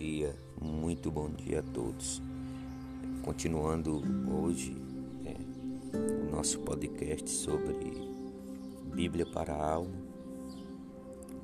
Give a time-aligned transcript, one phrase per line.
[0.00, 2.22] dia, muito bom dia a todos.
[3.22, 4.74] Continuando hoje
[5.26, 5.36] é,
[6.26, 7.76] o nosso podcast sobre
[8.94, 9.92] Bíblia para a Alma,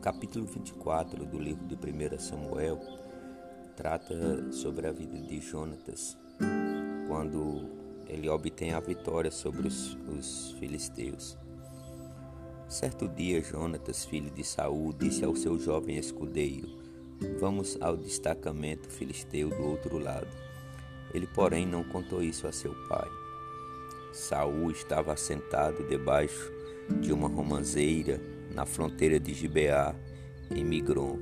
[0.01, 2.81] capítulo 24 do livro de 1 Samuel
[3.77, 6.17] trata sobre a vida de Jonatas,
[7.09, 7.69] quando
[8.09, 11.37] ele obtém a vitória sobre os, os filisteus.
[12.67, 16.86] Certo dia, Jonatas, filho de Saul, disse ao seu jovem escudeiro:
[17.39, 20.29] Vamos ao destacamento filisteu do outro lado.
[21.15, 23.09] Ele, porém, não contou isso a seu pai.
[24.13, 26.53] Saul estava assentado debaixo
[27.01, 28.21] de uma romanceira
[28.55, 29.95] na fronteira de Gibeá,
[30.51, 31.19] em Migron.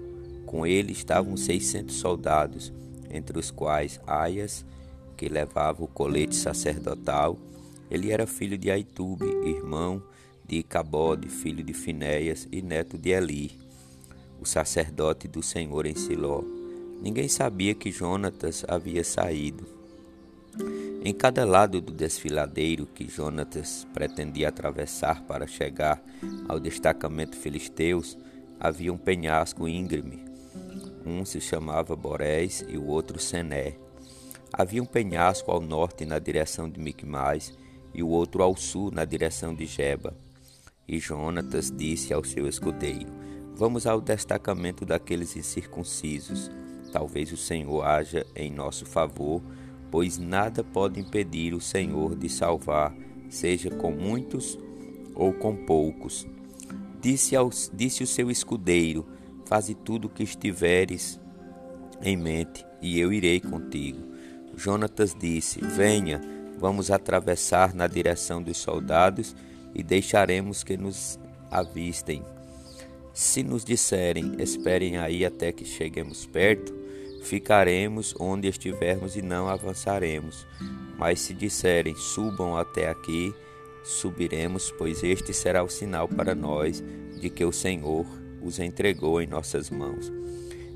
[0.47, 2.73] Com ele estavam seiscentos soldados,
[3.11, 4.65] entre os quais Aias,
[5.17, 7.39] que levava o colete sacerdotal.
[7.91, 10.03] Ele era filho de Aitube, irmão
[10.47, 13.59] de Icabode, filho de Finéias e neto de Eli,
[14.45, 16.43] o sacerdote do Senhor em Siló.
[17.01, 19.67] Ninguém sabia que Jonatas havia saído.
[21.03, 26.03] Em cada lado do desfiladeiro que Jonatas pretendia atravessar para chegar
[26.47, 28.19] ao destacamento filisteus,
[28.61, 30.23] havia um penhasco íngreme.
[31.07, 33.77] Um se chamava Borés e o outro Sené.
[34.53, 37.51] Havia um penhasco ao norte na direção de Micmais
[37.95, 40.15] e o outro ao sul na direção de Geba.
[40.87, 43.24] E Jonatas disse ao seu escudeiro:
[43.57, 46.51] Vamos ao destacamento daqueles incircuncisos.
[46.93, 49.41] Talvez o Senhor haja em nosso favor,
[49.91, 52.93] pois nada pode impedir o Senhor de salvar,
[53.29, 54.59] seja com muitos
[55.15, 56.27] ou com poucos.
[57.01, 59.07] Disse, aos, disse o seu escudeiro:
[59.47, 61.21] Faze tudo o que estiveres
[62.03, 64.01] em mente, e eu irei contigo.
[64.57, 66.21] Jonatas disse: Venha,
[66.59, 69.35] vamos atravessar na direção dos soldados
[69.73, 71.21] e deixaremos que nos
[71.51, 72.34] avistem.
[73.15, 76.75] Se nos disserem, esperem aí até que cheguemos perto,
[77.23, 80.45] ficaremos onde estivermos e não avançaremos.
[80.99, 83.33] Mas se disserem, subam até aqui,
[83.85, 86.83] subiremos, pois este será o sinal para nós
[87.21, 88.05] de que o Senhor
[88.43, 90.13] os entregou em nossas mãos.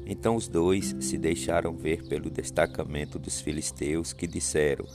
[0.07, 4.87] Então os dois se deixaram ver pelo destacamento dos filisteus, que disseram: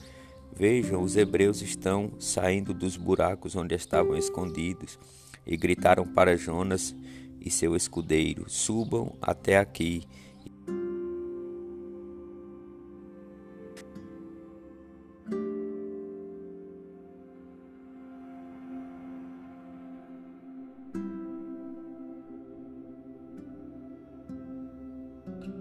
[0.55, 4.97] Vejam, os hebreus estão saindo dos buracos onde estavam escondidos
[5.45, 6.95] e gritaram para Jonas
[7.43, 10.03] e seu escudeiro: Subam até aqui.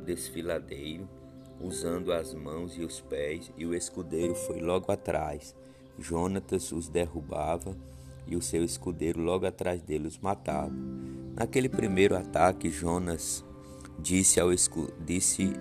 [0.07, 1.09] Desfiladeiro
[1.63, 5.55] usando as mãos e os pés, e o escudeiro foi logo atrás.
[5.99, 7.77] Jonatas os derrubava
[8.27, 10.73] e o seu escudeiro logo atrás dele os matava.
[11.35, 13.45] Naquele primeiro ataque, Jonas
[13.99, 15.53] disse ao escu disse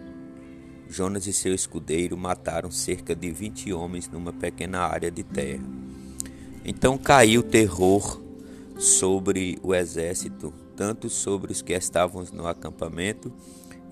[0.90, 5.64] Jonas e seu escudeiro mataram cerca de vinte homens numa pequena área de terra.
[6.66, 8.22] Então caiu terror
[8.78, 13.32] sobre o exército, tanto sobre os que estavam no acampamento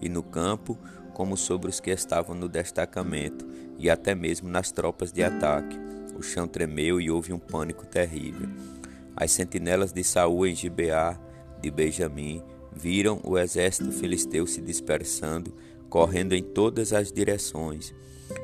[0.02, 0.78] e no campo,
[1.14, 3.48] como sobre os que estavam no destacamento
[3.78, 5.89] e até mesmo nas tropas de ataque.
[6.20, 8.50] O chão tremeu e houve um pânico terrível.
[9.16, 11.18] As sentinelas de Saul em Gibeá
[11.62, 12.44] de Benjamim
[12.76, 15.56] viram o exército filisteu se dispersando,
[15.90, 17.94] correndo em todas as direções.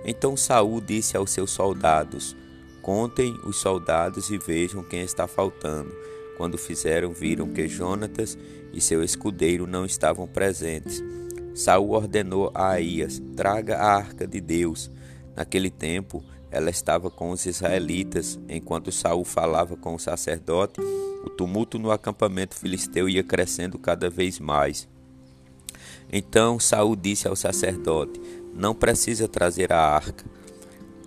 [0.05, 2.33] Então Saul disse aos seus soldados:
[2.81, 5.93] Contem os soldados e vejam quem está faltando.
[6.37, 8.37] Quando fizeram, viram que Jonatas
[8.71, 11.03] e seu escudeiro não estavam presentes.
[11.53, 14.89] Saul ordenou a Aías: traga a arca de Deus.
[15.35, 16.23] Naquele tempo,
[16.55, 20.79] ela estava com os israelitas, enquanto Saul falava com o sacerdote.
[20.79, 24.87] O tumulto no acampamento filisteu ia crescendo cada vez mais.
[26.09, 28.21] Então Saul disse ao sacerdote:
[28.53, 30.23] Não precisa trazer a arca.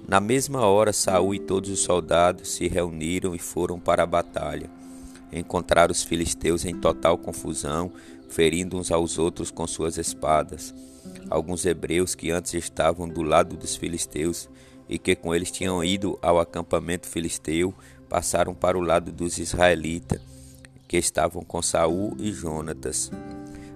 [0.07, 4.69] Na mesma hora, Saul e todos os soldados se reuniram e foram para a batalha.
[5.33, 7.91] Encontraram os filisteus em total confusão,
[8.29, 10.75] ferindo uns aos outros com suas espadas.
[11.31, 14.47] Alguns hebreus que antes estavam do lado dos filisteus
[14.89, 17.75] e que com eles tinham ido ao acampamento filisteu,
[18.09, 20.21] passaram para o lado dos israelitas,
[20.87, 23.11] que estavam com Saul e Jonatas.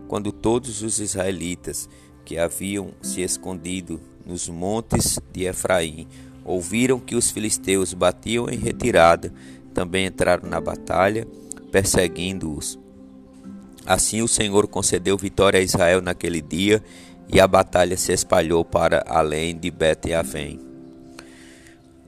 [0.08, 1.88] Quando todos os israelitas
[2.24, 6.06] que haviam se escondido nos montes de Efraim
[6.44, 9.32] ouviram que os filisteus batiam em retirada,
[9.74, 11.26] também entraram na batalha,
[11.70, 12.78] perseguindo-os.
[13.86, 16.82] Assim o Senhor concedeu vitória a Israel naquele dia,
[17.32, 20.71] e a batalha se espalhou para além de Bet-Avém.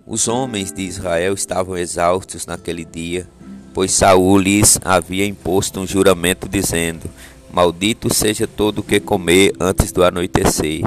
[0.06, 3.26] Os homens de Israel estavam exaustos naquele dia,
[3.72, 7.08] pois Saul lhes havia imposto um juramento dizendo:
[7.50, 10.82] Maldito seja todo o que comer antes do anoitecer.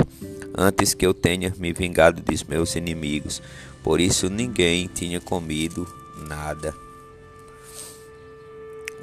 [0.58, 3.42] antes que eu tenha me vingado dos meus inimigos.
[3.84, 5.88] Por isso ninguém tinha comido
[6.28, 6.74] nada.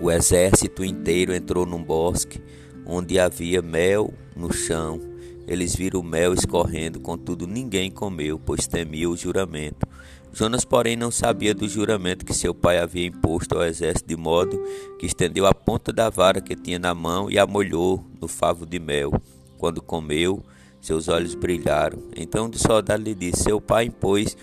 [0.01, 2.41] O exército inteiro entrou num bosque
[2.85, 5.01] onde havia mel no chão.
[5.47, 9.87] Eles viram o mel escorrendo, contudo ninguém comeu, pois temia o juramento.
[10.35, 14.61] Jonas, porém, não sabia do juramento que seu pai havia imposto ao exército, de modo
[14.99, 18.67] que estendeu a ponta da vara que tinha na mão e a molhou no favo
[18.67, 19.13] de mel.
[19.57, 20.43] Quando comeu,
[20.81, 22.03] seus olhos brilharam.
[22.17, 24.37] Então o soldado lhe disse: Seu pai impôs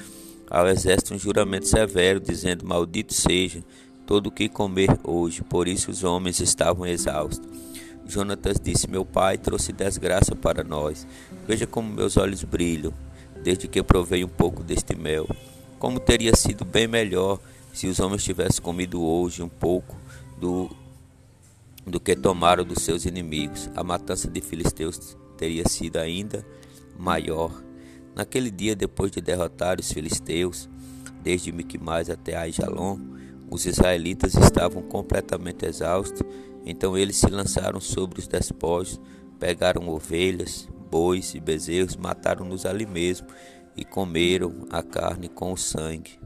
[0.49, 3.61] ao exército um juramento severo, dizendo: Maldito seja
[4.07, 5.43] todo o que comer hoje.
[5.43, 7.45] Por isso os homens estavam exaustos.
[8.07, 11.05] Jonatas disse: Meu pai trouxe desgraça para nós.
[11.45, 12.93] Veja como meus olhos brilham,
[13.43, 15.27] desde que provei um pouco deste mel.
[15.81, 17.39] Como teria sido bem melhor
[17.73, 19.97] se os homens tivessem comido hoje um pouco
[20.39, 20.69] do,
[21.87, 23.67] do que tomaram dos seus inimigos.
[23.75, 26.45] A matança de filisteus teria sido ainda
[26.99, 27.63] maior.
[28.13, 30.69] Naquele dia, depois de derrotar os filisteus,
[31.23, 32.99] desde Miquimais até Aijalon,
[33.49, 36.21] os israelitas estavam completamente exaustos,
[36.63, 39.01] então eles se lançaram sobre os despojos,
[39.39, 43.25] pegaram ovelhas, bois e bezerros, mataram-nos ali mesmo
[43.75, 46.19] e comeram a carne com o sangue.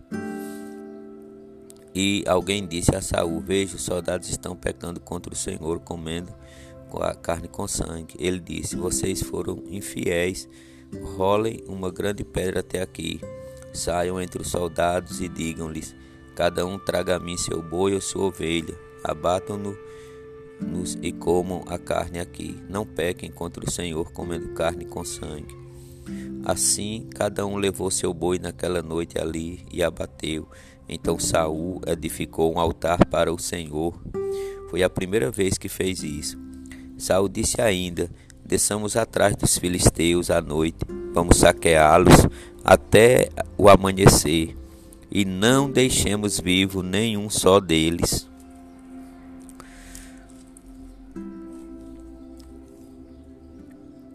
[1.94, 6.34] E alguém disse a Saul: Veja, os soldados estão pecando contra o Senhor, comendo
[7.00, 8.16] a carne com sangue.
[8.20, 10.48] Ele disse: Vocês foram infiéis.
[11.16, 13.20] Rolem uma grande pedra até aqui.
[13.74, 15.96] Saiam entre os soldados e digam-lhes:
[16.36, 18.78] Cada um traga a mim seu boi ou sua ovelha.
[19.04, 19.78] Abatam-no
[21.02, 22.62] e comam a carne aqui.
[22.70, 25.65] Não pequem contra o Senhor comendo carne com sangue.
[26.46, 30.48] Assim, cada um levou seu boi naquela noite ali e abateu.
[30.88, 34.00] Então Saul edificou um altar para o Senhor.
[34.70, 36.38] Foi a primeira vez que fez isso.
[37.00, 38.12] Saul disse ainda:
[38.46, 40.78] Desçamos atrás dos filisteus à noite,
[41.12, 42.28] vamos saqueá-los
[42.64, 44.56] até o amanhecer,
[45.10, 48.30] e não deixemos vivo nenhum só deles.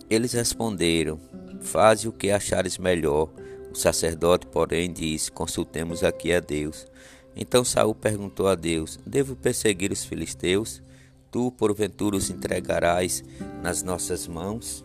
[0.09, 1.19] Eles responderam:
[1.61, 3.31] Faze o que achares melhor.
[3.71, 6.87] O sacerdote, porém, disse: Consultemos aqui a Deus.
[7.37, 10.83] Então Saul perguntou a Deus: Devo perseguir os filisteus?
[11.31, 13.23] Tu, porventura, os entregarás
[13.63, 14.85] nas nossas mãos?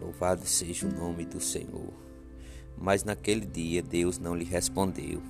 [0.00, 1.92] Louvado seja o nome do Senhor.
[2.76, 5.20] Mas naquele dia Deus não lhe respondeu.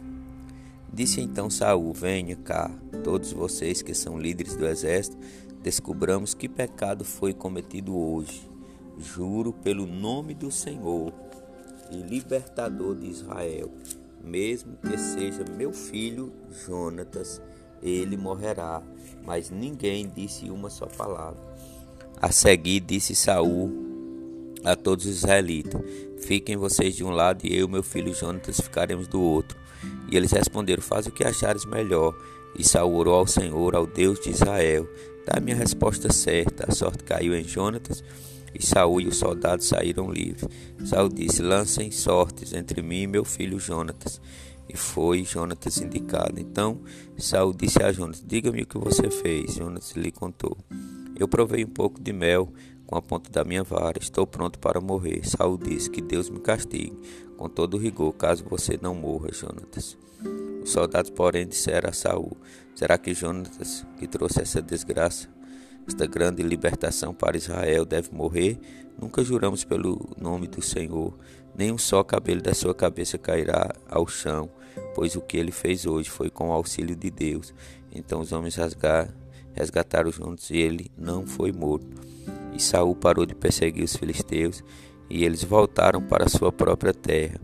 [0.92, 2.70] Disse então Saul: Venha cá,
[3.02, 5.16] todos vocês que são líderes do exército,
[5.62, 8.53] descobramos que pecado foi cometido hoje
[8.98, 11.12] Juro pelo nome do Senhor
[11.90, 13.70] e libertador de Israel,
[14.22, 16.32] mesmo que seja meu filho
[16.64, 17.42] Jonatas,
[17.82, 18.82] ele morrerá.
[19.22, 21.40] Mas ninguém disse uma só palavra.
[22.20, 23.72] A seguir disse Saul
[24.64, 25.80] a todos os israelitas:
[26.20, 29.58] Fiquem vocês de um lado e eu meu filho Jonatas ficaremos do outro.
[30.10, 32.16] E eles responderam: Faz o que achares melhor.
[32.56, 34.88] E Saul orou ao Senhor, ao Deus de Israel.
[35.26, 36.70] Dá-me a resposta certa.
[36.70, 38.04] A sorte caiu em Jonatas
[38.54, 40.48] e Saul e os soldados saíram livres.
[40.84, 44.20] Saul disse: Lancem sortes entre mim e meu filho Jonatas.
[44.68, 46.40] E foi Jonatas indicado.
[46.40, 46.80] Então
[47.18, 49.54] Saul disse a Jonatas: Diga-me o que você fez.
[49.54, 50.56] Jonatas lhe contou:
[51.18, 52.52] Eu provei um pouco de mel
[52.86, 53.98] com a ponta da minha vara.
[53.98, 55.28] Estou pronto para morrer.
[55.28, 56.96] Saul disse: Que Deus me castigue
[57.36, 59.98] com todo rigor, caso você não morra, Jonatas.
[60.62, 62.36] Os soldados, porém, disseram a Saul:
[62.74, 65.28] Será que Jonatas, que trouxe essa desgraça,
[65.86, 68.58] esta grande libertação para Israel deve morrer.
[69.00, 71.16] Nunca juramos pelo nome do Senhor,
[71.54, 74.48] nem um só cabelo da sua cabeça cairá ao chão,
[74.94, 77.52] pois o que ele fez hoje foi com o auxílio de Deus.
[77.92, 78.56] Então os homens
[79.52, 81.86] resgataram juntos e ele não foi morto.
[82.52, 84.62] E Saul parou de perseguir os filisteus
[85.10, 87.40] e eles voltaram para sua própria terra.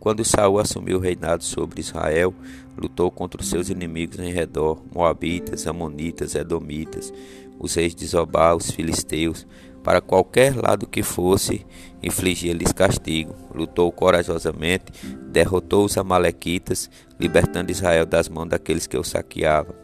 [0.00, 2.32] Quando Saul assumiu o reinado sobre Israel,
[2.76, 7.12] lutou contra os seus inimigos em redor, moabitas, amonitas, edomitas,
[7.58, 9.46] os reis de Zobá, os filisteus,
[9.82, 11.64] para qualquer lado que fosse,
[12.02, 13.34] infligia-lhes castigo.
[13.54, 14.92] Lutou corajosamente,
[15.30, 19.74] derrotou os amalequitas, libertando Israel das mãos daqueles que o saqueavam.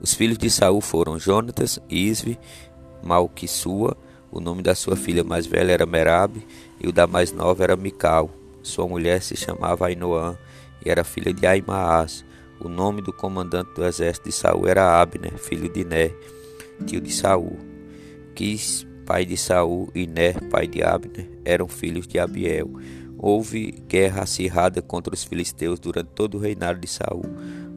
[0.00, 2.38] Os filhos de Saul foram Jonatas, Isve,
[3.02, 3.96] Malquissua,
[4.30, 6.46] o nome da sua filha mais velha era Merabe,
[6.80, 8.30] e o da mais nova era Mical.
[8.62, 10.36] Sua mulher se chamava Ainoã
[10.84, 12.24] e era filha de Aimaas.
[12.60, 16.10] O nome do comandante do exército de Saul era Abner, filho de Né
[16.84, 17.56] tio de Saul.
[18.34, 22.70] Quis, pai de Saul, e Ner, pai de Abner, eram filhos de Abiel.
[23.16, 27.24] Houve guerra acirrada contra os filisteus durante todo o reinado de Saul.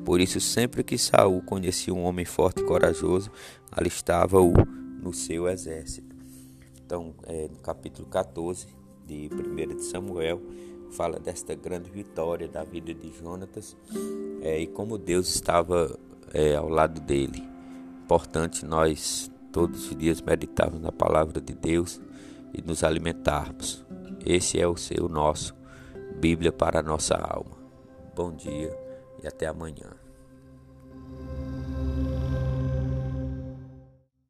[0.06, 3.32] Por isso, sempre que Saul conhecia um homem forte e corajoso,
[3.72, 4.54] alistava-o
[5.02, 6.16] no seu exército.
[6.86, 8.68] Então, é, no capítulo 14
[9.08, 10.42] de 1 de Samuel,
[10.92, 13.78] fala desta grande vitória da vida de Jonatas
[14.42, 15.98] é, e como Deus estava
[16.34, 17.51] é, ao lado dele.
[18.12, 22.02] Importante nós todos os dias meditarmos na palavra de Deus
[22.54, 23.86] e nos alimentarmos.
[24.26, 25.56] Esse é o seu nosso
[26.20, 27.56] Bíblia para a nossa alma.
[28.14, 28.78] Bom dia
[29.24, 30.01] e até amanhã.